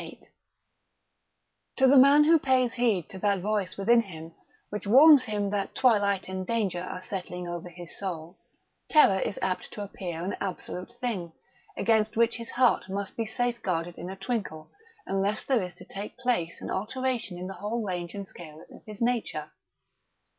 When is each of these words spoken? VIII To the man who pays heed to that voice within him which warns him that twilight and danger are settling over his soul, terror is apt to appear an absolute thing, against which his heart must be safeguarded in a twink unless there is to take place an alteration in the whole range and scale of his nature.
VIII 0.01 0.19
To 1.77 1.85
the 1.87 1.95
man 1.95 2.23
who 2.23 2.39
pays 2.39 2.73
heed 2.73 3.07
to 3.11 3.19
that 3.19 3.37
voice 3.37 3.77
within 3.77 4.01
him 4.01 4.33
which 4.71 4.87
warns 4.87 5.25
him 5.25 5.51
that 5.51 5.75
twilight 5.75 6.27
and 6.27 6.43
danger 6.47 6.79
are 6.81 7.03
settling 7.03 7.47
over 7.47 7.69
his 7.69 7.95
soul, 7.99 8.39
terror 8.89 9.19
is 9.19 9.37
apt 9.43 9.71
to 9.73 9.83
appear 9.83 10.25
an 10.25 10.35
absolute 10.41 10.91
thing, 10.93 11.33
against 11.77 12.17
which 12.17 12.37
his 12.37 12.49
heart 12.49 12.89
must 12.89 13.15
be 13.15 13.27
safeguarded 13.27 13.95
in 13.95 14.09
a 14.09 14.15
twink 14.15 14.47
unless 15.05 15.43
there 15.43 15.61
is 15.61 15.75
to 15.75 15.85
take 15.85 16.17
place 16.17 16.61
an 16.61 16.71
alteration 16.71 17.37
in 17.37 17.45
the 17.45 17.53
whole 17.53 17.85
range 17.85 18.15
and 18.15 18.27
scale 18.27 18.65
of 18.71 18.81
his 18.87 19.01
nature. 19.01 19.51